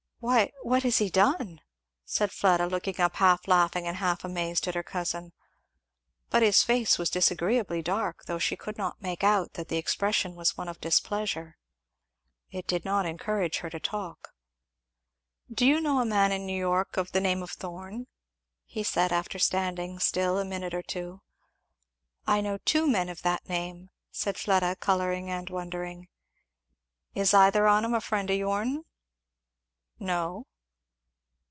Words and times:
"Why 0.23 0.51
what 0.61 0.83
has 0.83 0.99
he 0.99 1.09
done?" 1.09 1.61
said 2.05 2.31
Fleda, 2.31 2.67
looking 2.67 3.01
up 3.01 3.15
half 3.15 3.47
laughing 3.47 3.87
and 3.87 3.97
half 3.97 4.23
amazed 4.23 4.67
at 4.67 4.75
her 4.75 4.83
cousin. 4.83 5.33
But 6.29 6.43
his 6.43 6.61
face 6.61 6.99
was 6.99 7.09
disagreeably 7.09 7.81
dark, 7.81 8.25
though 8.25 8.37
she 8.37 8.55
could 8.55 8.77
not 8.77 9.01
make 9.01 9.23
out 9.23 9.53
that 9.53 9.69
the 9.69 9.79
expression 9.79 10.35
was 10.35 10.55
one 10.55 10.69
of 10.69 10.79
displeasure. 10.79 11.57
It 12.51 12.67
did 12.67 12.85
not 12.85 13.07
encourage 13.07 13.57
her 13.57 13.69
to 13.71 13.79
talk. 13.79 14.35
"Do 15.51 15.65
you 15.65 15.81
know 15.81 15.99
a 16.01 16.05
man 16.05 16.31
in 16.31 16.45
New 16.45 16.55
York 16.55 16.97
of 16.97 17.13
the 17.13 17.19
name 17.21 17.41
of 17.41 17.49
Thorn?" 17.49 18.05
he 18.67 18.83
said 18.83 19.11
after 19.11 19.39
standing 19.39 19.97
still 19.97 20.37
a 20.37 20.45
minute 20.45 20.75
or 20.75 20.83
two. 20.83 21.21
"I 22.27 22.41
know 22.41 22.59
two 22.59 22.85
men 22.87 23.09
of 23.09 23.23
that 23.23 23.49
name," 23.49 23.89
said 24.11 24.37
Fleda, 24.37 24.75
colouring 24.75 25.31
and 25.31 25.49
wondering. 25.49 26.09
"Is 27.15 27.33
either 27.33 27.65
on 27.67 27.83
'em 27.83 27.95
a 27.95 27.99
friend 28.01 28.29
of 28.29 28.37
your'n?" 28.37 28.83
"No." 30.03 30.47